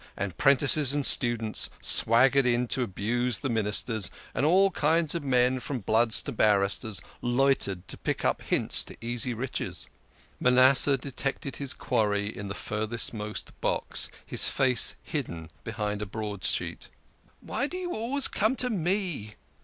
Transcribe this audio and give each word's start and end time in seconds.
and 0.17 0.35
'prentices 0.35 0.95
and 0.95 1.05
students 1.05 1.69
swaggered 1.79 2.47
in 2.47 2.67
to 2.67 2.81
abuse 2.81 3.37
the 3.37 3.49
Ministers, 3.51 4.09
and 4.33 4.43
all 4.47 4.71
kinds 4.71 5.13
of 5.13 5.23
men 5.23 5.59
from 5.59 5.77
bloods 5.79 6.23
to 6.23 6.31
barristers 6.31 7.03
loitered 7.21 7.87
to 7.87 7.99
pick 7.99 8.25
up 8.25 8.41
hints 8.41 8.83
to 8.83 8.97
easy 8.99 9.31
riches. 9.35 9.85
Manasseh 10.39 10.97
detected 10.97 11.57
his 11.57 11.75
quarry 11.75 12.35
in 12.35 12.47
the 12.47 12.55
furthermost 12.55 13.51
box, 13.61 14.09
his 14.25 14.49
face 14.49 14.95
hidden 15.03 15.49
behind 15.63 16.01
a 16.01 16.07
broadsheet." 16.07 16.89
Why 17.39 17.67
do 17.67 17.77
you 17.77 17.93
always 17.93 18.27
come 18.27 18.55
to 18.55 18.71
me 18.71 19.35